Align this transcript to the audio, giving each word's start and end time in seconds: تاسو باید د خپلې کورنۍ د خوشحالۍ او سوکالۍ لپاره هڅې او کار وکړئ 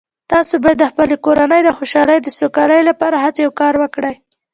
تاسو 0.31 0.53
باید 0.63 0.77
د 0.81 0.85
خپلې 0.91 1.15
کورنۍ 1.25 1.61
د 1.63 1.69
خوشحالۍ 1.77 2.17
او 2.21 2.35
سوکالۍ 2.39 2.81
لپاره 2.89 3.15
هڅې 3.25 3.41
او 3.47 3.51
کار 3.61 3.73
وکړئ 3.83 4.15